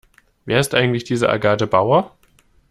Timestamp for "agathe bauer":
1.29-2.17